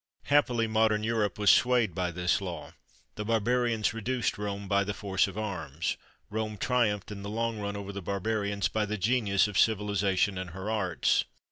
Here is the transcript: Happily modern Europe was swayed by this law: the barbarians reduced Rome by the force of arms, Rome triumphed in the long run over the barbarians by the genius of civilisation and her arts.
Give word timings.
Happily 0.23 0.65
modern 0.65 1.03
Europe 1.03 1.37
was 1.37 1.51
swayed 1.51 1.93
by 1.93 2.09
this 2.09 2.41
law: 2.41 2.73
the 3.13 3.23
barbarians 3.23 3.93
reduced 3.93 4.35
Rome 4.39 4.67
by 4.67 4.83
the 4.83 4.95
force 4.95 5.27
of 5.27 5.37
arms, 5.37 5.95
Rome 6.31 6.57
triumphed 6.57 7.11
in 7.11 7.21
the 7.21 7.29
long 7.29 7.59
run 7.59 7.75
over 7.77 7.91
the 7.91 8.01
barbarians 8.01 8.67
by 8.67 8.87
the 8.87 8.97
genius 8.97 9.47
of 9.47 9.59
civilisation 9.59 10.39
and 10.39 10.49
her 10.49 10.71
arts. 10.71 11.25